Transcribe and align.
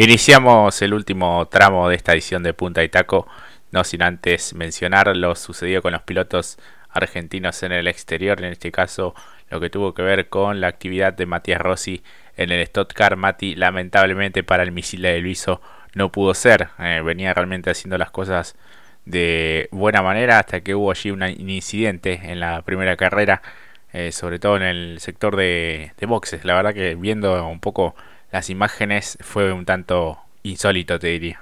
Iniciamos 0.00 0.80
el 0.80 0.94
último 0.94 1.48
tramo 1.48 1.88
de 1.88 1.96
esta 1.96 2.12
edición 2.12 2.44
de 2.44 2.54
Punta 2.54 2.84
y 2.84 2.88
Taco, 2.88 3.26
no 3.72 3.82
sin 3.82 4.04
antes 4.04 4.54
mencionar 4.54 5.16
lo 5.16 5.34
sucedido 5.34 5.82
con 5.82 5.90
los 5.90 6.02
pilotos 6.02 6.56
argentinos 6.88 7.64
en 7.64 7.72
el 7.72 7.88
exterior, 7.88 8.38
en 8.38 8.52
este 8.52 8.70
caso 8.70 9.16
lo 9.50 9.58
que 9.58 9.70
tuvo 9.70 9.94
que 9.94 10.02
ver 10.02 10.28
con 10.28 10.60
la 10.60 10.68
actividad 10.68 11.14
de 11.14 11.26
Matías 11.26 11.60
Rossi 11.60 12.04
en 12.36 12.52
el 12.52 12.60
Stock 12.60 12.94
Mati 13.16 13.56
lamentablemente 13.56 14.44
para 14.44 14.62
el 14.62 14.70
misil 14.70 15.02
de 15.02 15.18
Luiso 15.18 15.60
no 15.94 16.12
pudo 16.12 16.32
ser, 16.32 16.68
eh, 16.78 17.02
venía 17.04 17.34
realmente 17.34 17.70
haciendo 17.70 17.98
las 17.98 18.12
cosas 18.12 18.54
de 19.04 19.68
buena 19.72 20.00
manera 20.00 20.38
hasta 20.38 20.60
que 20.60 20.76
hubo 20.76 20.92
allí 20.92 21.10
un 21.10 21.24
incidente 21.24 22.20
en 22.22 22.38
la 22.38 22.62
primera 22.62 22.96
carrera, 22.96 23.42
eh, 23.92 24.12
sobre 24.12 24.38
todo 24.38 24.58
en 24.58 24.62
el 24.62 25.00
sector 25.00 25.34
de, 25.34 25.90
de 25.98 26.06
boxes. 26.06 26.44
La 26.44 26.54
verdad 26.54 26.72
que 26.72 26.94
viendo 26.94 27.44
un 27.48 27.58
poco 27.58 27.96
las 28.30 28.50
imágenes 28.50 29.18
fue 29.20 29.52
un 29.52 29.64
tanto 29.64 30.18
insólito, 30.42 30.98
te 30.98 31.08
diría. 31.08 31.40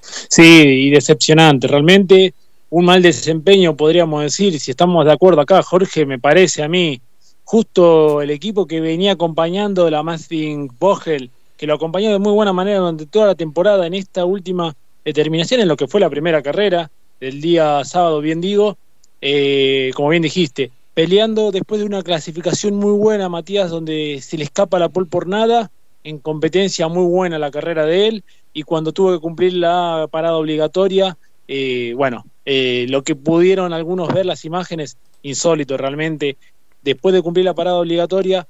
Sí, 0.00 0.62
y 0.86 0.90
decepcionante. 0.90 1.66
Realmente 1.66 2.34
un 2.70 2.84
mal 2.84 3.02
desempeño, 3.02 3.76
podríamos 3.76 4.22
decir, 4.22 4.58
si 4.60 4.70
estamos 4.70 5.04
de 5.04 5.12
acuerdo 5.12 5.40
acá, 5.40 5.62
Jorge, 5.62 6.06
me 6.06 6.18
parece 6.18 6.62
a 6.62 6.68
mí, 6.68 7.00
justo 7.44 8.22
el 8.22 8.30
equipo 8.30 8.66
que 8.66 8.80
venía 8.80 9.12
acompañando 9.12 9.90
la 9.90 10.02
Masting 10.02 10.70
Vogel, 10.78 11.30
que 11.56 11.66
lo 11.66 11.74
acompañó 11.74 12.12
de 12.12 12.18
muy 12.18 12.32
buena 12.32 12.52
manera 12.52 12.78
durante 12.78 13.06
toda 13.06 13.26
la 13.26 13.34
temporada 13.34 13.86
en 13.86 13.94
esta 13.94 14.24
última 14.24 14.74
determinación 15.04 15.60
en 15.60 15.68
lo 15.68 15.76
que 15.76 15.88
fue 15.88 16.00
la 16.00 16.08
primera 16.08 16.42
carrera 16.42 16.90
del 17.20 17.40
día 17.40 17.84
sábado, 17.84 18.20
bien 18.20 18.40
digo, 18.40 18.78
eh, 19.20 19.90
como 19.94 20.08
bien 20.10 20.22
dijiste, 20.22 20.70
peleando 20.94 21.50
después 21.50 21.80
de 21.80 21.86
una 21.86 22.02
clasificación 22.02 22.76
muy 22.76 22.92
buena, 22.92 23.28
Matías, 23.28 23.70
donde 23.70 24.20
se 24.22 24.38
le 24.38 24.44
escapa 24.44 24.78
la 24.78 24.88
pole 24.88 25.06
por 25.06 25.26
nada, 25.26 25.70
en 26.04 26.18
competencia 26.18 26.88
muy 26.88 27.04
buena 27.04 27.38
la 27.38 27.50
carrera 27.50 27.84
de 27.84 28.08
él 28.08 28.24
y 28.52 28.62
cuando 28.62 28.92
tuvo 28.92 29.12
que 29.12 29.20
cumplir 29.20 29.54
la 29.54 30.08
parada 30.10 30.36
obligatoria, 30.36 31.16
eh, 31.46 31.92
bueno, 31.96 32.24
eh, 32.44 32.86
lo 32.88 33.02
que 33.02 33.14
pudieron 33.14 33.72
algunos 33.72 34.12
ver 34.12 34.26
las 34.26 34.44
imágenes, 34.44 34.96
insólito 35.22 35.76
realmente, 35.76 36.36
después 36.82 37.14
de 37.14 37.22
cumplir 37.22 37.44
la 37.44 37.54
parada 37.54 37.76
obligatoria, 37.76 38.46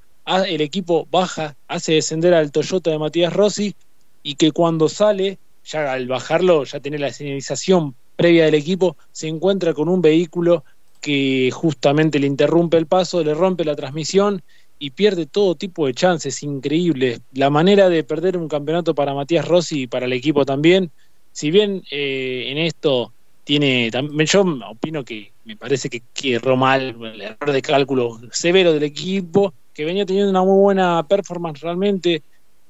el 0.47 0.61
equipo 0.61 1.09
baja, 1.11 1.57
hace 1.67 1.95
descender 1.95 2.35
al 2.35 2.53
Toyota 2.53 2.91
de 2.91 2.99
Matías 2.99 3.33
Rossi 3.33 3.75
y 4.23 4.37
que 4.37 4.53
cuando 4.53 4.89
sale, 4.89 5.39
ya 5.65 5.93
al 5.93 6.07
bajarlo, 6.07 6.65
ya 6.65 6.79
tiene 6.79 6.99
la 6.99 7.13
señalización 7.13 7.95
previa 8.17 8.45
del 8.45 8.55
equipo, 8.55 8.97
se 9.13 9.29
encuentra 9.29 9.75
con 9.75 9.89
un 9.89 10.01
vehículo 10.03 10.65
que 11.01 11.51
justamente 11.53 12.19
le 12.19 12.27
interrumpe 12.27 12.77
el 12.77 12.87
paso, 12.87 13.25
le 13.25 13.35
rompe 13.35 13.65
la 13.65 13.75
transmisión 13.75 14.43
y 14.83 14.91
pierde 14.91 15.27
todo 15.27 15.55
tipo 15.55 15.87
de 15.87 15.95
chances 15.95 16.43
increíbles. 16.43 17.21
La 17.35 17.51
manera 17.51 17.91
de 17.91 18.03
perder 18.03 18.39
un 18.39 18.49
campeonato 18.49 18.95
para 18.95 19.15
Matías 19.15 19.47
Rossi 19.47 19.83
y 19.83 19.87
para 19.87 20.07
el 20.07 20.13
equipo 20.15 20.47
también, 20.47 20.91
si 21.33 21.51
bien 21.51 21.85
eh, 21.91 22.47
en 22.49 22.59
esto 22.59 23.13
tiene, 23.45 23.91
yo 24.25 24.45
opino 24.69 25.05
que 25.05 25.33
me 25.45 25.57
parece 25.57 25.91
que, 25.91 26.03
erró 26.35 26.57
mal 26.57 26.97
el 26.99 27.21
error 27.21 27.53
de 27.53 27.61
cálculo 27.61 28.19
severo 28.33 28.73
del 28.73 28.83
equipo, 28.83 29.53
que 29.75 29.85
venía 29.85 30.07
teniendo 30.07 30.31
una 30.31 30.43
muy 30.43 30.59
buena 30.59 31.07
performance 31.07 31.61
realmente 31.61 32.23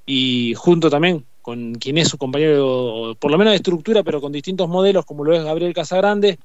y 0.04 0.54
junto 0.54 0.90
también 0.90 1.24
con 1.42 1.74
quien 1.76 1.96
es 1.96 2.08
su 2.08 2.18
compañero, 2.18 3.16
por 3.20 3.30
lo 3.30 3.38
menos 3.38 3.52
de 3.52 3.56
estructura, 3.56 4.02
pero 4.02 4.20
con 4.20 4.32
distintos 4.32 4.68
modelos, 4.68 5.06
como 5.06 5.24
lo 5.24 5.32
es 5.32 5.44
Gabriel 5.44 5.72
Casagrande, 5.72 6.38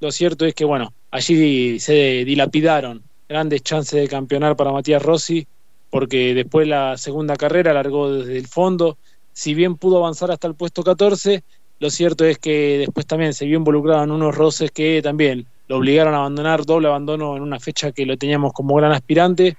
lo 0.00 0.12
cierto 0.12 0.46
es 0.46 0.54
que, 0.54 0.64
bueno, 0.64 0.92
allí 1.10 1.80
se 1.80 2.24
dilapidaron 2.24 3.02
grandes 3.28 3.62
chances 3.62 4.00
de 4.00 4.08
campeonar 4.08 4.56
para 4.56 4.72
Matías 4.72 5.02
Rossi, 5.02 5.46
porque 5.90 6.34
después 6.34 6.66
la 6.66 6.96
segunda 6.96 7.36
carrera 7.36 7.72
largó 7.72 8.10
desde 8.12 8.38
el 8.38 8.46
fondo. 8.46 8.96
Si 9.32 9.54
bien 9.54 9.76
pudo 9.76 9.98
avanzar 9.98 10.30
hasta 10.30 10.48
el 10.48 10.54
puesto 10.54 10.82
14, 10.82 11.42
lo 11.80 11.90
cierto 11.90 12.24
es 12.24 12.38
que 12.38 12.78
después 12.78 13.06
también 13.06 13.34
se 13.34 13.46
vio 13.46 13.58
involucrado 13.58 14.02
en 14.04 14.10
unos 14.10 14.34
roces 14.34 14.70
que 14.70 15.00
también 15.02 15.46
lo 15.68 15.76
obligaron 15.76 16.14
a 16.14 16.18
abandonar, 16.18 16.64
doble 16.64 16.88
abandono 16.88 17.36
en 17.36 17.42
una 17.42 17.60
fecha 17.60 17.92
que 17.92 18.06
lo 18.06 18.16
teníamos 18.16 18.52
como 18.52 18.74
gran 18.74 18.92
aspirante. 18.92 19.56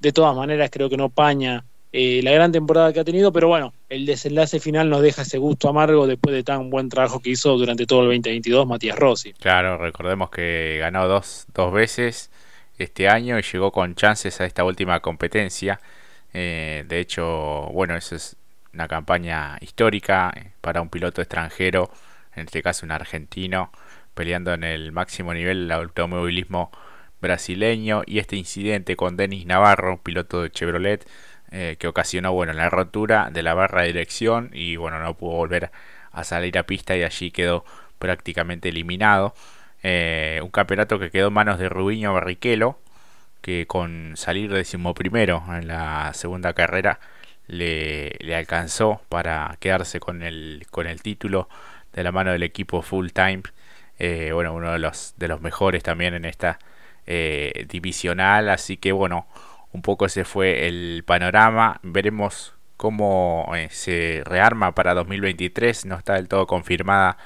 De 0.00 0.12
todas 0.12 0.34
maneras, 0.34 0.70
creo 0.72 0.88
que 0.88 0.96
no 0.96 1.08
paña 1.08 1.64
eh, 1.92 2.20
la 2.22 2.30
gran 2.32 2.52
temporada 2.52 2.92
que 2.92 3.00
ha 3.00 3.04
tenido, 3.04 3.32
pero 3.32 3.48
bueno, 3.48 3.72
el 3.88 4.06
desenlace 4.06 4.60
final 4.60 4.88
nos 4.88 5.02
deja 5.02 5.22
ese 5.22 5.38
gusto 5.38 5.68
amargo 5.68 6.06
después 6.06 6.34
de 6.34 6.44
tan 6.44 6.70
buen 6.70 6.88
trabajo 6.88 7.20
que 7.20 7.30
hizo 7.30 7.56
durante 7.56 7.86
todo 7.86 8.02
el 8.02 8.06
2022 8.06 8.66
Matías 8.66 8.98
Rossi. 8.98 9.32
Claro, 9.32 9.78
recordemos 9.78 10.30
que 10.30 10.76
ganó 10.78 11.08
dos, 11.08 11.46
dos 11.54 11.72
veces 11.72 12.30
este 12.78 13.08
año 13.08 13.38
y 13.38 13.42
llegó 13.42 13.72
con 13.72 13.94
chances 13.94 14.40
a 14.40 14.46
esta 14.46 14.64
última 14.64 15.00
competencia. 15.00 15.80
Eh, 16.32 16.84
de 16.86 17.00
hecho, 17.00 17.68
bueno, 17.72 17.96
eso 17.96 18.16
es 18.16 18.36
una 18.72 18.88
campaña 18.88 19.58
histórica 19.60 20.32
eh, 20.36 20.52
para 20.60 20.80
un 20.80 20.88
piloto 20.88 21.20
extranjero, 21.20 21.90
en 22.34 22.46
este 22.46 22.62
caso 22.62 22.86
un 22.86 22.92
argentino, 22.92 23.72
peleando 24.14 24.52
en 24.54 24.64
el 24.64 24.92
máximo 24.92 25.34
nivel 25.34 25.68
del 25.68 25.72
automovilismo 25.72 26.70
brasileño 27.20 28.02
y 28.06 28.18
este 28.18 28.36
incidente 28.36 28.96
con 28.96 29.16
Denis 29.16 29.46
Navarro, 29.46 30.02
piloto 30.02 30.42
de 30.42 30.50
Chevrolet, 30.50 31.06
eh, 31.50 31.76
que 31.78 31.88
ocasionó 31.88 32.32
bueno 32.32 32.52
la 32.52 32.68
rotura 32.68 33.30
de 33.32 33.42
la 33.42 33.54
barra 33.54 33.82
de 33.82 33.88
dirección 33.88 34.50
y 34.52 34.76
bueno 34.76 34.98
no 35.00 35.14
pudo 35.16 35.32
volver 35.32 35.70
a 36.12 36.24
salir 36.24 36.58
a 36.58 36.64
pista 36.64 36.96
y 36.96 37.02
allí 37.02 37.30
quedó 37.30 37.64
prácticamente 37.98 38.68
eliminado. 38.68 39.34
Eh, 39.82 40.40
un 40.42 40.50
campeonato 40.50 40.98
que 40.98 41.10
quedó 41.10 41.28
en 41.28 41.34
manos 41.34 41.58
de 41.58 41.68
Rubiño 41.68 42.12
Barrichello, 42.12 42.78
que 43.40 43.66
con 43.66 44.16
salir 44.16 44.52
decimoprimero 44.52 45.44
en 45.50 45.68
la 45.68 46.12
segunda 46.14 46.52
carrera 46.54 47.00
le, 47.46 48.16
le, 48.20 48.34
alcanzó 48.36 49.00
para 49.08 49.56
quedarse 49.60 50.00
con 50.00 50.22
el, 50.22 50.66
con 50.70 50.86
el 50.86 51.02
título 51.02 51.48
de 51.92 52.02
la 52.02 52.12
mano 52.12 52.32
del 52.32 52.42
equipo 52.42 52.82
full 52.82 53.08
time. 53.10 53.42
Eh, 53.98 54.32
bueno, 54.32 54.54
uno 54.54 54.72
de 54.72 54.78
los, 54.78 55.14
de 55.16 55.28
los 55.28 55.40
mejores 55.40 55.82
también 55.82 56.14
en 56.14 56.24
esta 56.24 56.58
eh, 57.06 57.66
divisional. 57.68 58.48
Así 58.50 58.76
que 58.76 58.92
bueno, 58.92 59.26
un 59.72 59.82
poco 59.82 60.06
ese 60.06 60.24
fue 60.24 60.66
el 60.68 61.04
panorama. 61.06 61.80
Veremos 61.82 62.54
cómo 62.76 63.50
se 63.70 64.22
rearma 64.24 64.74
para 64.74 64.94
2023. 64.94 65.86
No 65.86 65.96
está 65.96 66.14
del 66.14 66.28
todo 66.28 66.46
confirmada 66.46 67.18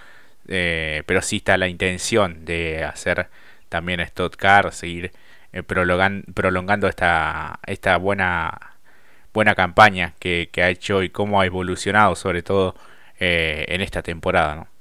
eh, 0.48 1.02
pero 1.06 1.22
sí 1.22 1.36
está 1.36 1.56
la 1.56 1.68
intención 1.68 2.44
de 2.44 2.84
hacer 2.84 3.28
también 3.68 4.00
Stock 4.00 4.36
Car, 4.36 4.72
seguir 4.72 5.12
eh, 5.52 5.62
prolongando 5.62 6.88
esta, 6.88 7.60
esta 7.66 7.96
buena, 7.96 8.76
buena 9.32 9.54
campaña 9.54 10.14
que, 10.18 10.50
ha 10.56 10.68
hecho 10.68 11.02
y 11.02 11.10
cómo 11.10 11.40
ha 11.40 11.46
evolucionado 11.46 12.14
sobre 12.16 12.42
todo 12.42 12.74
eh, 13.18 13.64
en 13.68 13.80
esta 13.80 14.02
temporada. 14.02 14.54
¿no? 14.56 14.71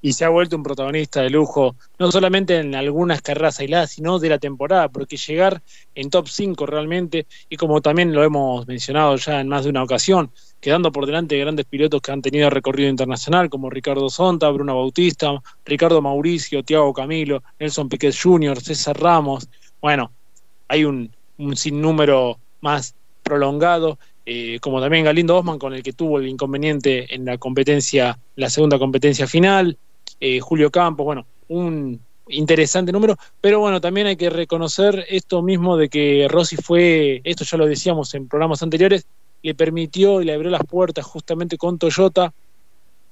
Y 0.00 0.12
se 0.12 0.24
ha 0.24 0.28
vuelto 0.28 0.56
un 0.56 0.62
protagonista 0.62 1.22
de 1.22 1.30
lujo, 1.30 1.76
no 1.98 2.10
solamente 2.10 2.58
en 2.58 2.74
algunas 2.74 3.22
carreras 3.22 3.60
aisladas, 3.60 3.92
sino 3.92 4.18
de 4.18 4.28
la 4.28 4.38
temporada, 4.38 4.88
porque 4.88 5.16
llegar 5.16 5.62
en 5.94 6.10
top 6.10 6.28
5 6.28 6.66
realmente, 6.66 7.26
y 7.48 7.56
como 7.56 7.80
también 7.80 8.12
lo 8.12 8.24
hemos 8.24 8.66
mencionado 8.66 9.16
ya 9.16 9.40
en 9.40 9.48
más 9.48 9.64
de 9.64 9.70
una 9.70 9.82
ocasión, 9.82 10.30
quedando 10.60 10.92
por 10.92 11.06
delante 11.06 11.34
de 11.34 11.42
grandes 11.42 11.66
pilotos 11.66 12.00
que 12.00 12.12
han 12.12 12.22
tenido 12.22 12.50
recorrido 12.50 12.88
internacional, 12.88 13.48
como 13.48 13.70
Ricardo 13.70 14.08
Sonta, 14.10 14.50
Bruno 14.50 14.76
Bautista, 14.76 15.32
Ricardo 15.64 16.02
Mauricio, 16.02 16.62
Tiago 16.62 16.92
Camilo, 16.92 17.42
Nelson 17.58 17.88
Piquet 17.88 18.14
Jr., 18.20 18.60
César 18.60 19.00
Ramos. 19.00 19.48
Bueno, 19.80 20.10
hay 20.68 20.84
un, 20.84 21.10
un 21.38 21.56
sinnúmero 21.56 22.38
más 22.60 22.94
prolongado, 23.22 23.98
eh, 24.26 24.58
como 24.60 24.80
también 24.80 25.04
Galindo 25.04 25.38
Osman, 25.38 25.58
con 25.58 25.72
el 25.72 25.82
que 25.82 25.92
tuvo 25.92 26.18
el 26.18 26.28
inconveniente 26.28 27.14
en 27.14 27.24
la 27.24 27.38
competencia, 27.38 28.18
la 28.36 28.50
segunda 28.50 28.78
competencia 28.78 29.26
final, 29.26 29.78
eh, 30.20 30.40
Julio 30.40 30.70
Campos, 30.70 31.04
bueno, 31.04 31.26
un 31.48 32.00
interesante 32.28 32.92
número, 32.92 33.16
pero 33.40 33.60
bueno, 33.60 33.80
también 33.80 34.06
hay 34.06 34.16
que 34.16 34.30
reconocer 34.30 35.06
esto 35.08 35.42
mismo 35.42 35.76
de 35.76 35.88
que 35.88 36.26
Rossi 36.28 36.56
fue, 36.56 37.20
esto 37.24 37.44
ya 37.44 37.56
lo 37.56 37.66
decíamos 37.66 38.14
en 38.14 38.28
programas 38.28 38.62
anteriores, 38.62 39.06
le 39.42 39.54
permitió 39.54 40.20
y 40.20 40.24
le 40.24 40.34
abrió 40.34 40.50
las 40.50 40.64
puertas 40.64 41.04
justamente 41.04 41.56
con 41.56 41.78
Toyota 41.78 42.32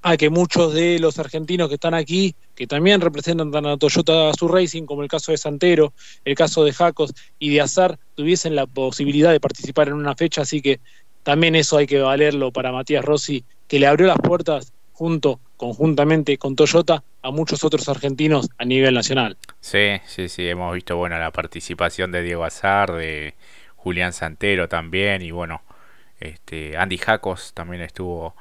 a 0.01 0.15
que 0.15 0.29
muchos 0.29 0.73
de 0.73 0.99
los 0.99 1.17
argentinos 1.19 1.67
que 1.67 1.75
están 1.75 1.93
aquí, 1.93 2.35
que 2.55 2.67
también 2.67 3.01
representan 3.01 3.65
a 3.65 3.77
Toyota 3.77 4.31
su 4.37 4.47
Racing, 4.47 4.83
como 4.83 5.03
el 5.03 5.09
caso 5.09 5.31
de 5.31 5.37
Santero, 5.37 5.93
el 6.23 6.35
caso 6.35 6.63
de 6.63 6.73
Jacos 6.73 7.13
y 7.39 7.49
de 7.49 7.61
Azar, 7.61 7.97
tuviesen 8.15 8.55
la 8.55 8.67
posibilidad 8.67 9.31
de 9.31 9.39
participar 9.39 9.87
en 9.87 9.95
una 9.95 10.15
fecha, 10.15 10.41
así 10.41 10.61
que 10.61 10.79
también 11.23 11.55
eso 11.55 11.77
hay 11.77 11.87
que 11.87 11.99
valerlo 11.99 12.51
para 12.51 12.71
Matías 12.71 13.03
Rossi, 13.03 13.43
que 13.67 13.79
le 13.79 13.87
abrió 13.87 14.07
las 14.07 14.19
puertas 14.19 14.71
junto, 14.97 15.39
conjuntamente 15.57 16.39
con 16.39 16.55
Toyota, 16.55 17.03
a 17.21 17.29
muchos 17.29 17.63
otros 17.63 17.87
argentinos 17.87 18.49
a 18.57 18.65
nivel 18.65 18.95
nacional. 18.95 19.37
Sí, 19.59 20.01
sí, 20.07 20.27
sí, 20.27 20.49
hemos 20.49 20.73
visto 20.73 20.97
bueno 20.97 21.19
la 21.19 21.29
participación 21.29 22.11
de 22.11 22.23
Diego 22.23 22.43
Azar, 22.43 22.91
de 22.93 23.35
Julián 23.75 24.11
Santero 24.11 24.67
también, 24.67 25.21
y 25.21 25.29
bueno, 25.29 25.61
este 26.19 26.77
Andy 26.77 26.97
Jacos 26.97 27.53
también 27.53 27.83
estuvo 27.83 28.35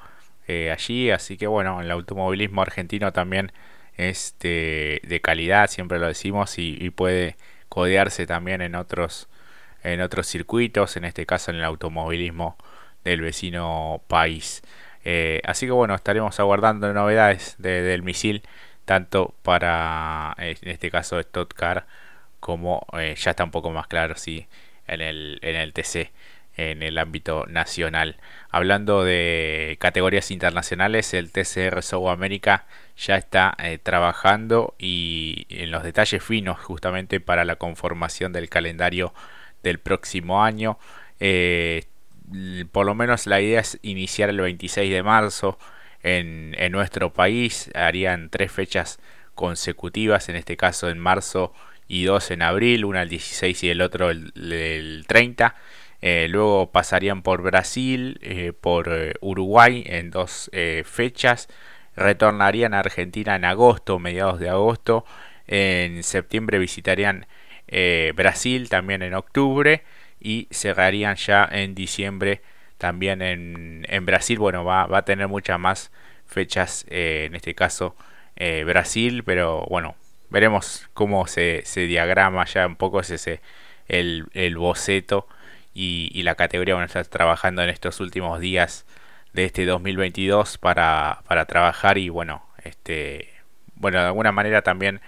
eh, 0.48 0.70
allí, 0.70 1.10
así 1.10 1.36
que 1.36 1.46
bueno, 1.46 1.82
el 1.82 1.90
automovilismo 1.90 2.62
argentino 2.62 3.12
también 3.12 3.52
es 3.98 4.34
de, 4.40 5.20
calidad, 5.22 5.68
siempre 5.68 5.98
lo 5.98 6.06
decimos, 6.06 6.58
y, 6.58 6.78
y, 6.80 6.88
puede 6.88 7.36
codearse 7.68 8.26
también 8.26 8.62
en 8.62 8.76
otros, 8.76 9.28
en 9.82 10.00
otros 10.00 10.26
circuitos, 10.26 10.96
en 10.96 11.04
este 11.04 11.26
caso 11.26 11.50
en 11.50 11.58
el 11.58 11.64
automovilismo 11.64 12.56
del 13.04 13.20
vecino 13.20 14.00
país. 14.08 14.62
Eh, 15.08 15.40
así 15.44 15.66
que 15.66 15.72
bueno, 15.72 15.94
estaremos 15.94 16.38
aguardando 16.40 16.92
novedades 16.92 17.54
del 17.58 18.02
misil, 18.02 18.42
tanto 18.84 19.34
para, 19.42 20.34
en 20.38 20.68
este 20.68 20.90
caso, 20.90 21.22
Stuttgart, 21.22 21.86
como 22.40 22.86
ya 22.92 23.30
está 23.30 23.44
un 23.44 23.52
poco 23.52 23.70
más 23.70 23.86
claro 23.86 24.16
si 24.16 24.46
en 24.88 25.00
el, 25.00 25.38
en 25.42 25.56
el 25.56 25.72
TC 25.72 26.10
en 26.56 26.82
el 26.82 26.98
ámbito 26.98 27.44
nacional. 27.48 28.16
Hablando 28.50 29.04
de 29.04 29.76
categorías 29.78 30.30
internacionales, 30.30 31.12
el 31.14 31.30
TCR 31.30 31.82
South 31.82 32.08
America 32.08 32.66
ya 32.96 33.16
está 33.16 33.54
eh, 33.58 33.78
trabajando 33.78 34.74
y 34.78 35.46
en 35.50 35.70
los 35.70 35.82
detalles 35.82 36.22
finos 36.22 36.58
justamente 36.58 37.20
para 37.20 37.44
la 37.44 37.56
conformación 37.56 38.32
del 38.32 38.48
calendario 38.48 39.12
del 39.62 39.78
próximo 39.78 40.42
año. 40.42 40.78
Eh, 41.20 41.84
por 42.76 42.84
lo 42.84 42.94
menos 42.94 43.26
la 43.26 43.40
idea 43.40 43.60
es 43.60 43.78
iniciar 43.80 44.28
el 44.28 44.38
26 44.38 44.92
de 44.92 45.02
marzo 45.02 45.58
en, 46.02 46.54
nuestro 46.72 47.10
país. 47.10 47.70
Harían 47.74 48.28
tres 48.28 48.52
fechas 48.52 49.00
consecutivas, 49.34 50.28
en 50.28 50.36
este 50.36 50.58
caso 50.58 50.90
en 50.90 50.98
marzo 50.98 51.54
y 51.88 52.04
dos 52.04 52.30
en 52.30 52.42
abril, 52.42 52.84
una 52.84 53.00
el 53.00 53.08
16 53.08 53.64
y 53.64 53.70
el 53.70 53.80
otro 53.80 54.10
el, 54.10 54.30
el 54.36 55.06
30. 55.08 55.54
Eh, 56.02 56.26
luego 56.28 56.70
pasarían 56.70 57.22
por 57.22 57.40
Brasil, 57.40 58.18
eh, 58.20 58.52
por 58.52 58.88
eh, 58.90 59.14
Uruguay 59.22 59.82
en 59.86 60.10
dos 60.10 60.50
fechas. 60.84 61.48
Retornarían 61.96 62.74
a 62.74 62.80
Argentina 62.80 63.36
en 63.36 63.46
agosto, 63.46 63.98
mediados 63.98 64.38
de 64.38 64.50
agosto. 64.50 65.06
En 65.46 66.02
septiembre 66.02 66.58
visitarían 66.58 67.26
Brasil 68.14 68.68
también 68.68 69.00
en 69.00 69.14
octubre. 69.14 69.82
Y 70.20 70.46
cerrarían 70.50 71.16
ya 71.16 71.48
en 71.50 71.74
diciembre 71.74 72.42
también 72.78 73.22
en, 73.22 73.86
en 73.88 74.06
Brasil. 74.06 74.38
Bueno, 74.38 74.64
va, 74.64 74.86
va, 74.86 74.98
a 74.98 75.04
tener 75.04 75.28
muchas 75.28 75.58
más 75.58 75.92
fechas, 76.26 76.86
en 76.88 77.34
este 77.34 77.54
caso 77.54 77.96
Brasil. 78.64 79.22
Pero 79.24 79.66
bueno, 79.70 79.96
veremos 80.30 80.88
cómo 80.94 81.26
se, 81.26 81.62
se 81.64 81.82
diagrama 81.82 82.44
ya 82.46 82.66
un 82.66 82.76
poco 82.76 83.00
ese, 83.00 83.40
el, 83.88 84.26
el 84.32 84.56
boceto 84.56 85.26
y, 85.74 86.22
la 86.22 86.34
categoría 86.34 86.74
bueno, 86.74 86.86
está 86.86 87.04
trabajando 87.04 87.62
en 87.62 87.68
estos 87.68 88.00
últimos 88.00 88.40
días 88.40 88.86
de 89.34 89.44
este 89.44 89.66
2022 89.66 90.56
para, 90.58 91.22
para 91.28 91.44
trabajar 91.44 91.98
y 91.98 92.08
bueno, 92.08 92.46
este, 92.64 93.28
bueno, 93.74 94.00
de 94.00 94.06
alguna 94.06 94.32
manera 94.32 94.62
también 94.62 95.02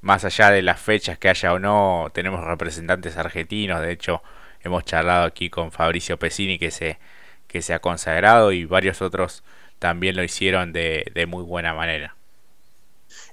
más 0.00 0.24
allá 0.24 0.50
de 0.50 0.62
las 0.62 0.80
fechas 0.80 1.18
que 1.18 1.28
haya 1.28 1.52
o 1.52 1.58
no, 1.58 2.10
tenemos 2.14 2.44
representantes 2.44 3.16
argentinos, 3.16 3.80
de 3.80 3.90
hecho 3.90 4.22
hemos 4.62 4.84
charlado 4.84 5.24
aquí 5.24 5.50
con 5.50 5.72
Fabricio 5.72 6.18
Pesini 6.18 6.58
que 6.58 6.70
se, 6.70 6.98
que 7.46 7.62
se 7.62 7.74
ha 7.74 7.78
consagrado 7.80 8.52
y 8.52 8.64
varios 8.64 9.02
otros 9.02 9.42
también 9.78 10.16
lo 10.16 10.24
hicieron 10.24 10.72
de, 10.72 11.10
de 11.14 11.26
muy 11.26 11.42
buena 11.42 11.74
manera. 11.74 12.14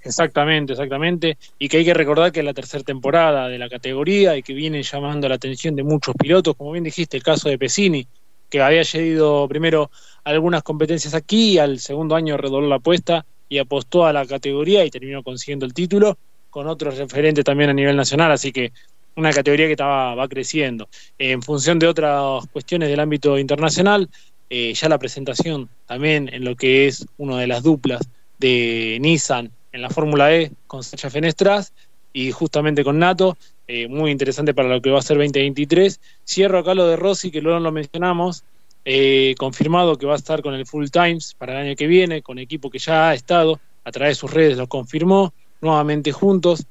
Exactamente, 0.03 0.73
exactamente. 0.73 1.37
Y 1.57 1.67
que 1.67 1.77
hay 1.77 1.85
que 1.85 1.93
recordar 1.93 2.31
que 2.31 2.39
es 2.39 2.45
la 2.45 2.53
tercera 2.53 2.83
temporada 2.83 3.47
de 3.47 3.57
la 3.57 3.67
categoría 3.67 4.37
y 4.37 4.43
que 4.43 4.53
viene 4.53 4.83
llamando 4.83 5.27
la 5.27 5.35
atención 5.35 5.75
de 5.75 5.83
muchos 5.83 6.15
pilotos, 6.15 6.55
como 6.55 6.71
bien 6.71 6.83
dijiste, 6.83 7.17
el 7.17 7.23
caso 7.23 7.49
de 7.49 7.57
Pesini, 7.57 8.07
que 8.49 8.61
había 8.61 8.83
llevado 8.83 9.47
primero 9.47 9.89
algunas 10.23 10.63
competencias 10.63 11.13
aquí, 11.13 11.53
y 11.53 11.57
al 11.57 11.79
segundo 11.79 12.15
año 12.15 12.37
redobló 12.37 12.67
la 12.67 12.75
apuesta 12.75 13.25
y 13.49 13.57
apostó 13.57 14.05
a 14.05 14.13
la 14.13 14.25
categoría 14.25 14.85
y 14.85 14.91
terminó 14.91 15.23
consiguiendo 15.23 15.65
el 15.65 15.73
título, 15.73 16.17
con 16.49 16.67
otros 16.67 16.97
referentes 16.97 17.43
también 17.43 17.71
a 17.71 17.73
nivel 17.73 17.97
nacional, 17.97 18.31
así 18.31 18.51
que 18.51 18.71
una 19.15 19.31
categoría 19.31 19.67
que 19.67 19.73
estaba, 19.73 20.15
va 20.15 20.27
creciendo. 20.27 20.89
En 21.17 21.41
función 21.41 21.79
de 21.79 21.87
otras 21.87 22.45
cuestiones 22.47 22.89
del 22.89 22.99
ámbito 22.99 23.37
internacional, 23.39 24.09
eh, 24.49 24.73
ya 24.73 24.89
la 24.89 24.99
presentación 24.99 25.69
también 25.87 26.29
en 26.31 26.43
lo 26.43 26.55
que 26.55 26.87
es 26.87 27.05
una 27.17 27.39
de 27.39 27.47
las 27.47 27.63
duplas 27.63 28.01
de 28.37 28.97
Nissan 29.01 29.51
en 29.71 29.81
la 29.81 29.89
Fórmula 29.89 30.33
E 30.35 30.51
con 30.67 30.83
Sacha 30.83 31.09
Fenestras 31.09 31.73
y 32.13 32.31
justamente 32.31 32.83
con 32.83 32.99
Nato, 32.99 33.37
eh, 33.67 33.87
muy 33.87 34.11
interesante 34.11 34.53
para 34.53 34.69
lo 34.69 34.81
que 34.81 34.91
va 34.91 34.99
a 34.99 35.01
ser 35.01 35.17
2023. 35.17 35.99
Cierro 36.25 36.59
acá 36.59 36.73
lo 36.75 36.87
de 36.87 36.95
Rossi, 36.95 37.31
que 37.31 37.41
luego 37.41 37.59
lo 37.59 37.71
mencionamos, 37.71 38.43
eh, 38.85 39.33
confirmado 39.37 39.97
que 39.97 40.05
va 40.05 40.13
a 40.13 40.17
estar 40.17 40.41
con 40.41 40.53
el 40.53 40.65
Full 40.65 40.87
Times 40.89 41.33
para 41.33 41.53
el 41.53 41.67
año 41.67 41.75
que 41.75 41.87
viene, 41.87 42.21
con 42.21 42.37
equipo 42.37 42.69
que 42.69 42.79
ya 42.79 43.09
ha 43.09 43.13
estado, 43.15 43.59
a 43.83 43.91
través 43.91 44.17
de 44.17 44.19
sus 44.19 44.31
redes 44.31 44.57
lo 44.57 44.67
confirmó, 44.67 45.33
nuevamente 45.61 46.11
juntos, 46.11 46.65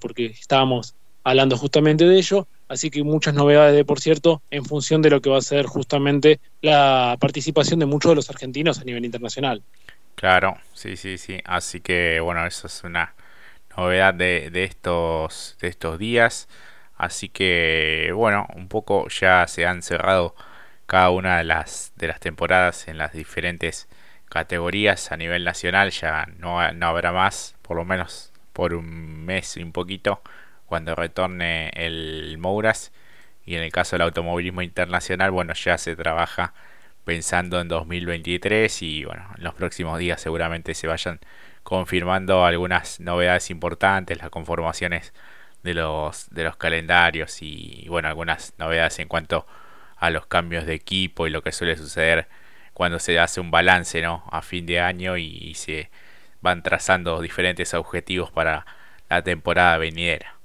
porque 0.00 0.26
estábamos 0.26 0.94
hablando 1.26 1.56
justamente 1.56 2.04
de 2.04 2.16
ello, 2.16 2.46
así 2.68 2.88
que 2.88 3.02
muchas 3.02 3.34
novedades 3.34 3.74
de 3.74 3.84
por 3.84 3.98
cierto 3.98 4.42
en 4.48 4.64
función 4.64 5.02
de 5.02 5.10
lo 5.10 5.20
que 5.20 5.28
va 5.28 5.38
a 5.38 5.42
ser 5.42 5.66
justamente 5.66 6.38
la 6.62 7.16
participación 7.18 7.80
de 7.80 7.86
muchos 7.86 8.12
de 8.12 8.14
los 8.14 8.30
argentinos 8.30 8.78
a 8.78 8.84
nivel 8.84 9.04
internacional. 9.04 9.60
Claro, 10.14 10.56
sí, 10.72 10.96
sí, 10.96 11.18
sí. 11.18 11.40
Así 11.44 11.80
que 11.80 12.20
bueno, 12.20 12.46
eso 12.46 12.68
es 12.68 12.84
una 12.84 13.12
novedad 13.76 14.14
de, 14.14 14.52
estos, 14.62 15.56
de 15.60 15.66
estos 15.66 15.98
días. 15.98 16.48
Así 16.96 17.28
que 17.28 18.12
bueno, 18.14 18.46
un 18.54 18.68
poco 18.68 19.08
ya 19.08 19.48
se 19.48 19.66
han 19.66 19.82
cerrado 19.82 20.36
cada 20.86 21.10
una 21.10 21.38
de 21.38 21.44
las, 21.44 21.92
de 21.96 22.06
las 22.06 22.20
temporadas 22.20 22.86
en 22.86 22.98
las 22.98 23.12
diferentes 23.12 23.88
categorías 24.28 25.10
a 25.10 25.16
nivel 25.16 25.42
nacional. 25.42 25.90
Ya 25.90 26.28
no, 26.38 26.72
no 26.72 26.86
habrá 26.86 27.10
más, 27.10 27.56
por 27.62 27.76
lo 27.76 27.84
menos 27.84 28.32
por 28.52 28.74
un 28.74 29.24
mes 29.24 29.56
y 29.56 29.62
un 29.64 29.72
poquito, 29.72 30.22
cuando 30.66 30.94
retorne 30.94 31.70
el 31.74 32.36
Mouras. 32.38 32.92
Y 33.44 33.54
en 33.56 33.62
el 33.62 33.72
caso 33.72 33.96
del 33.96 34.02
automovilismo 34.02 34.62
internacional, 34.62 35.30
bueno, 35.30 35.54
ya 35.54 35.78
se 35.78 35.96
trabaja 35.96 36.52
pensando 37.04 37.60
en 37.60 37.68
2023 37.68 38.82
y 38.82 39.04
bueno, 39.04 39.28
en 39.38 39.44
los 39.44 39.54
próximos 39.54 39.98
días 40.00 40.20
seguramente 40.20 40.74
se 40.74 40.88
vayan 40.88 41.20
confirmando 41.62 42.44
algunas 42.44 43.00
novedades 43.00 43.50
importantes, 43.50 44.18
las 44.18 44.30
conformaciones 44.30 45.12
de 45.62 45.74
los, 45.74 46.28
de 46.30 46.44
los 46.44 46.56
calendarios 46.56 47.42
y, 47.42 47.86
bueno, 47.88 48.08
algunas 48.08 48.54
novedades 48.58 48.98
en 48.98 49.08
cuanto 49.08 49.46
a 49.96 50.10
los 50.10 50.26
cambios 50.26 50.66
de 50.66 50.74
equipo 50.74 51.26
y 51.26 51.30
lo 51.30 51.42
que 51.42 51.52
suele 51.52 51.76
suceder 51.76 52.28
cuando 52.72 52.98
se 52.98 53.18
hace 53.18 53.40
un 53.40 53.50
balance 53.50 54.02
¿no? 54.02 54.24
a 54.30 54.42
fin 54.42 54.66
de 54.66 54.80
año 54.80 55.16
y, 55.16 55.54
se 55.54 55.90
van 56.40 56.62
trazando 56.62 57.20
diferentes 57.20 57.74
objetivos 57.74 58.30
para 58.30 58.66
la 59.08 59.22
temporada 59.22 59.78
venidera. 59.78 60.36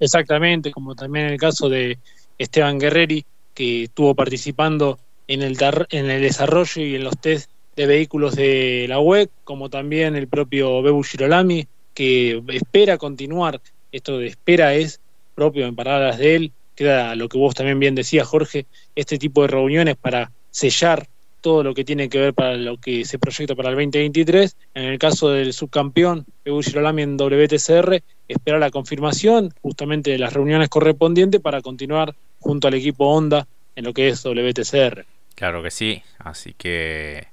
Exactamente, 0.00 0.70
como 0.70 0.94
también 0.94 1.26
en 1.26 1.32
el 1.32 1.38
caso 1.38 1.68
de 1.68 1.98
Esteban 2.38 2.78
Guerreri, 2.78 3.24
que 3.54 3.84
estuvo 3.84 4.14
participando 4.14 4.98
en 5.26 5.42
el, 5.42 5.56
en 5.90 6.10
el 6.10 6.22
desarrollo 6.22 6.82
y 6.82 6.94
en 6.94 7.04
los 7.04 7.18
test 7.18 7.50
de 7.76 7.86
vehículos 7.86 8.34
de 8.34 8.86
la 8.88 9.00
web, 9.00 9.30
como 9.44 9.68
también 9.68 10.16
el 10.16 10.28
propio 10.28 10.82
Bebu 10.82 11.02
Girolami, 11.02 11.66
que 11.94 12.42
espera 12.48 12.98
continuar. 12.98 13.60
Esto 13.90 14.18
de 14.18 14.28
espera 14.28 14.74
es 14.74 15.00
propio 15.34 15.66
en 15.66 15.76
palabras 15.76 16.18
de 16.18 16.36
él, 16.36 16.52
queda 16.74 17.16
lo 17.16 17.28
que 17.28 17.38
vos 17.38 17.54
también 17.54 17.80
bien 17.80 17.94
decías, 17.94 18.26
Jorge, 18.26 18.66
este 18.94 19.18
tipo 19.18 19.42
de 19.42 19.48
reuniones 19.48 19.96
para 19.96 20.30
sellar 20.50 21.08
todo 21.40 21.62
lo 21.62 21.74
que 21.74 21.84
tiene 21.84 22.08
que 22.08 22.18
ver 22.18 22.34
para 22.34 22.56
lo 22.56 22.78
que 22.78 23.04
se 23.04 23.18
proyecta 23.18 23.54
para 23.54 23.70
el 23.70 23.74
2023. 23.76 24.56
En 24.74 24.84
el 24.84 24.98
caso 24.98 25.30
del 25.30 25.52
subcampeón, 25.52 26.24
Bebu 26.44 26.62
Girolami 26.62 27.02
en 27.02 27.16
WTCR, 27.16 28.02
espera 28.28 28.58
la 28.58 28.70
confirmación 28.70 29.52
justamente 29.62 30.10
de 30.10 30.18
las 30.18 30.32
reuniones 30.32 30.68
correspondientes 30.68 31.40
para 31.40 31.62
continuar 31.62 32.14
junto 32.38 32.68
al 32.68 32.74
equipo 32.74 33.12
Honda 33.12 33.46
en 33.74 33.84
lo 33.84 33.94
que 33.94 34.08
es 34.08 34.22
WTCR. 34.24 35.06
Claro 35.34 35.62
que 35.62 35.70
sí, 35.70 36.02
así 36.18 36.52
que 36.52 37.28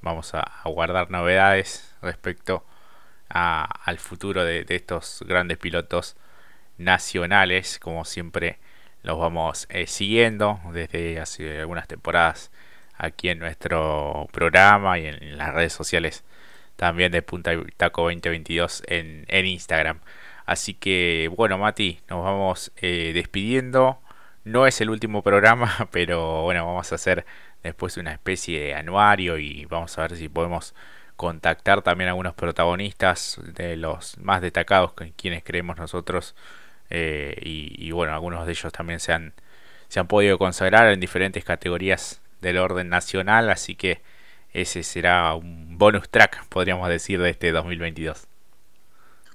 vamos 0.00 0.34
a, 0.34 0.44
guardar 0.64 1.10
novedades 1.10 1.94
respecto 2.02 2.64
al 3.28 3.98
futuro 3.98 4.44
de, 4.44 4.64
estos 4.68 5.24
grandes 5.26 5.58
pilotos 5.58 6.16
nacionales, 6.78 7.78
como 7.78 8.04
siempre 8.04 8.58
los 9.02 9.18
vamos 9.18 9.66
eh, 9.70 9.86
siguiendo 9.86 10.60
desde 10.72 11.20
hace 11.20 11.60
algunas 11.60 11.86
temporadas 11.88 12.50
aquí 12.96 13.28
en 13.28 13.38
nuestro 13.38 14.28
programa 14.32 14.98
y 14.98 15.06
en, 15.06 15.36
las 15.36 15.52
redes 15.52 15.72
sociales 15.72 16.24
también 16.76 17.12
de 17.12 17.22
Punta 17.22 17.52
Taco 17.76 18.02
2022 18.04 18.84
en, 18.86 19.24
en 19.28 19.46
Instagram. 19.46 20.00
Así 20.46 20.74
que 20.74 21.30
bueno, 21.36 21.58
Mati, 21.58 22.00
nos 22.08 22.24
vamos 22.24 22.72
eh, 22.76 23.12
despidiendo. 23.14 24.00
No 24.44 24.66
es 24.66 24.80
el 24.80 24.90
último 24.90 25.22
programa, 25.22 25.88
pero 25.90 26.42
bueno, 26.42 26.66
vamos 26.66 26.92
a 26.92 26.96
hacer 26.96 27.24
después 27.62 27.96
una 27.96 28.12
especie 28.12 28.60
de 28.60 28.74
anuario 28.74 29.38
y 29.38 29.64
vamos 29.66 29.96
a 29.98 30.02
ver 30.02 30.16
si 30.16 30.28
podemos 30.28 30.74
contactar 31.16 31.82
también 31.82 32.08
a 32.08 32.12
algunos 32.12 32.34
protagonistas 32.34 33.40
de 33.54 33.76
los 33.76 34.18
más 34.18 34.42
destacados 34.42 34.92
con 34.92 35.10
quienes 35.10 35.44
creemos 35.44 35.76
nosotros 35.78 36.34
eh, 36.90 37.36
y, 37.42 37.90
bueno, 37.92 38.12
algunos 38.12 38.46
de 38.46 38.52
ellos 38.52 38.72
también 38.72 39.00
se 39.00 39.12
han, 39.12 39.32
se 39.88 40.00
han 40.00 40.06
podido 40.06 40.38
consagrar 40.38 40.92
en 40.92 41.00
diferentes 41.00 41.44
categorías 41.44 42.20
del 42.40 42.58
orden 42.58 42.88
nacional, 42.88 43.50
así 43.50 43.74
que 43.74 44.02
ese 44.52 44.82
será 44.82 45.34
un 45.34 45.78
bonus 45.78 46.08
track, 46.10 46.46
podríamos 46.48 46.88
decir, 46.88 47.20
de 47.20 47.30
este 47.30 47.52
2022. 47.52 48.28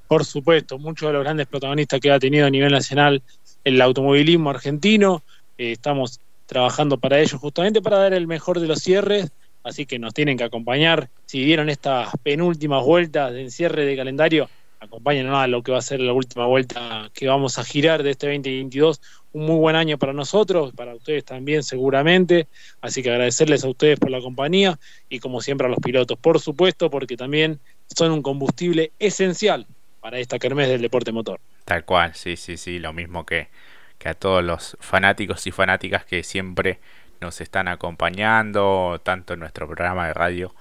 Por 0.09 0.25
supuesto, 0.25 0.79
muchos 0.79 1.07
de 1.07 1.13
los 1.13 1.23
grandes 1.23 1.45
protagonistas 1.45 1.99
que 1.99 2.11
ha 2.11 2.17
tenido 2.17 2.47
a 2.47 2.49
nivel 2.49 2.71
nacional 2.71 3.21
el 3.63 3.79
automovilismo 3.79 4.49
argentino. 4.49 5.21
Eh, 5.55 5.73
estamos 5.73 6.19
trabajando 6.47 6.97
para 6.97 7.19
ellos, 7.19 7.39
justamente 7.39 7.79
para 7.79 7.99
dar 7.99 8.13
el 8.15 8.25
mejor 8.25 8.59
de 8.59 8.65
los 8.65 8.79
cierres, 8.79 9.29
así 9.63 9.85
que 9.85 9.99
nos 9.99 10.15
tienen 10.15 10.35
que 10.35 10.43
acompañar. 10.43 11.11
Si 11.27 11.45
vieron 11.45 11.69
estas 11.69 12.09
penúltimas 12.23 12.83
vueltas 12.83 13.33
de 13.33 13.43
encierre 13.43 13.85
de 13.85 13.95
calendario, 13.95 14.49
acompáñenos 14.79 15.37
a 15.37 15.45
lo 15.45 15.61
que 15.61 15.73
va 15.73 15.77
a 15.77 15.83
ser 15.83 15.99
la 15.99 16.13
última 16.13 16.47
vuelta 16.47 17.11
que 17.13 17.27
vamos 17.27 17.59
a 17.59 17.63
girar 17.63 18.01
de 18.01 18.09
este 18.09 18.33
2022. 18.33 19.01
Un 19.33 19.45
muy 19.45 19.57
buen 19.57 19.75
año 19.75 19.99
para 19.99 20.13
nosotros, 20.13 20.73
para 20.73 20.95
ustedes 20.95 21.23
también 21.23 21.61
seguramente. 21.61 22.47
Así 22.81 23.03
que 23.03 23.11
agradecerles 23.11 23.63
a 23.63 23.69
ustedes 23.69 23.99
por 23.99 24.09
la 24.09 24.21
compañía 24.21 24.79
y 25.07 25.19
como 25.19 25.39
siempre 25.39 25.67
a 25.67 25.69
los 25.69 25.77
pilotos, 25.77 26.17
por 26.17 26.39
supuesto, 26.39 26.89
porque 26.89 27.15
también 27.15 27.59
son 27.95 28.11
un 28.11 28.23
combustible 28.23 28.91
esencial 28.97 29.67
para 29.99 30.19
esta 30.19 30.39
kermés 30.39 30.69
del 30.69 30.81
deporte 30.81 31.11
motor. 31.11 31.39
Tal 31.65 31.85
cual, 31.85 32.15
sí, 32.15 32.35
sí, 32.35 32.57
sí, 32.57 32.79
lo 32.79 32.93
mismo 32.93 33.25
que, 33.25 33.49
que 33.97 34.09
a 34.09 34.13
todos 34.13 34.43
los 34.43 34.77
fanáticos 34.79 35.45
y 35.47 35.51
fanáticas 35.51 36.05
que 36.05 36.23
siempre 36.23 36.79
nos 37.21 37.41
están 37.41 37.67
acompañando, 37.67 39.01
tanto 39.03 39.33
en 39.33 39.41
nuestro 39.41 39.67
programa 39.67 40.07
de 40.07 40.13
radio 40.13 40.55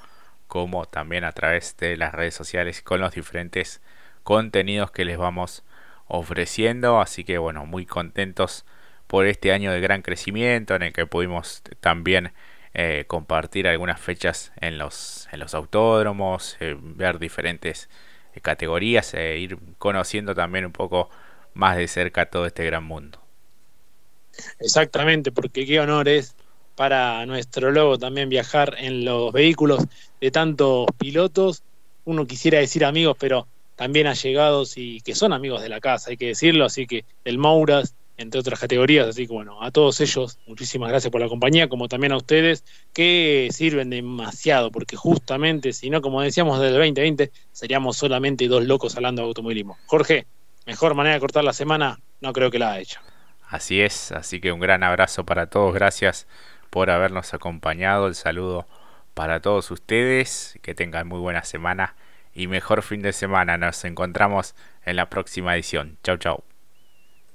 como 0.48 0.86
también 0.86 1.24
a 1.24 1.32
través 1.32 1.76
de 1.76 1.96
las 1.96 2.12
redes 2.12 2.34
sociales 2.34 2.82
con 2.82 3.00
los 3.00 3.14
diferentes 3.14 3.80
contenidos 4.24 4.90
que 4.90 5.04
les 5.04 5.18
vamos 5.18 5.62
ofreciendo. 6.06 7.00
Así 7.00 7.22
que 7.22 7.38
bueno, 7.38 7.66
muy 7.66 7.86
contentos 7.86 8.64
por 9.06 9.26
este 9.26 9.52
año 9.52 9.72
de 9.72 9.80
gran 9.80 10.02
crecimiento 10.02 10.74
en 10.74 10.82
el 10.82 10.92
que 10.92 11.06
pudimos 11.06 11.62
también 11.80 12.32
eh, 12.74 13.04
compartir 13.06 13.68
algunas 13.68 14.00
fechas 14.00 14.52
en 14.60 14.78
los, 14.78 15.28
en 15.32 15.40
los 15.40 15.54
autódromos, 15.54 16.56
eh, 16.60 16.76
ver 16.78 17.18
diferentes 17.18 17.88
categorías 18.40 19.14
e 19.14 19.38
ir 19.38 19.58
conociendo 19.78 20.34
también 20.34 20.66
un 20.66 20.72
poco 20.72 21.10
más 21.54 21.76
de 21.76 21.88
cerca 21.88 22.26
todo 22.26 22.46
este 22.46 22.64
gran 22.64 22.84
mundo. 22.84 23.20
Exactamente, 24.60 25.32
porque 25.32 25.66
qué 25.66 25.80
honor 25.80 26.08
es 26.08 26.34
para 26.76 27.26
nuestro 27.26 27.72
logo 27.72 27.98
también 27.98 28.28
viajar 28.28 28.76
en 28.78 29.04
los 29.04 29.32
vehículos 29.32 29.84
de 30.20 30.30
tantos 30.30 30.86
pilotos. 30.96 31.62
Uno 32.04 32.26
quisiera 32.26 32.60
decir 32.60 32.84
amigos, 32.84 33.16
pero 33.18 33.48
también 33.74 34.06
allegados 34.06 34.76
y 34.76 35.00
que 35.00 35.14
son 35.14 35.32
amigos 35.32 35.62
de 35.62 35.68
la 35.68 35.80
casa, 35.80 36.10
hay 36.10 36.16
que 36.16 36.26
decirlo, 36.28 36.64
así 36.64 36.86
que 36.86 37.04
el 37.24 37.38
Mouras, 37.38 37.94
entre 38.18 38.40
otras 38.40 38.60
categorías, 38.60 39.08
así 39.08 39.26
que 39.26 39.32
bueno, 39.32 39.62
a 39.62 39.70
todos 39.70 40.00
ellos, 40.00 40.38
muchísimas 40.46 40.90
gracias 40.90 41.10
por 41.10 41.20
la 41.20 41.28
compañía, 41.28 41.68
como 41.68 41.88
también 41.88 42.12
a 42.12 42.16
ustedes, 42.16 42.64
que 42.92 43.48
sirven 43.52 43.90
demasiado, 43.90 44.70
porque 44.70 44.96
justamente, 44.96 45.72
si 45.72 45.88
no, 45.88 46.02
como 46.02 46.20
decíamos 46.20 46.60
del 46.60 46.74
2020, 46.74 47.30
seríamos 47.52 47.96
solamente 47.96 48.48
dos 48.48 48.64
locos 48.64 48.96
hablando 48.96 49.22
de 49.22 49.28
automovilismo. 49.28 49.78
Jorge, 49.86 50.26
mejor 50.66 50.94
manera 50.94 51.14
de 51.14 51.20
cortar 51.20 51.44
la 51.44 51.52
semana, 51.52 52.00
no 52.20 52.32
creo 52.32 52.50
que 52.50 52.58
la 52.58 52.72
haya 52.72 52.80
hecho. 52.80 53.00
Así 53.48 53.80
es, 53.80 54.12
así 54.12 54.40
que 54.40 54.52
un 54.52 54.60
gran 54.60 54.82
abrazo 54.82 55.24
para 55.24 55.46
todos, 55.46 55.72
gracias 55.72 56.26
por 56.70 56.90
habernos 56.90 57.32
acompañado, 57.32 58.08
el 58.08 58.14
saludo 58.14 58.66
para 59.14 59.40
todos 59.40 59.70
ustedes, 59.70 60.58
que 60.60 60.74
tengan 60.74 61.08
muy 61.08 61.18
buena 61.18 61.44
semana 61.44 61.94
y 62.34 62.46
mejor 62.46 62.82
fin 62.82 63.02
de 63.02 63.12
semana. 63.12 63.56
Nos 63.58 63.84
encontramos 63.84 64.54
en 64.84 64.96
la 64.96 65.08
próxima 65.08 65.54
edición. 65.54 65.98
Chau, 66.02 66.18
chau. 66.18 66.44